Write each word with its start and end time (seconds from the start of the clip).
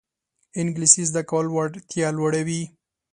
انګلیسي 0.59 1.03
زده 1.09 1.21
کول 1.29 1.47
وړتیا 1.51 2.07
لوړوي 2.17 2.63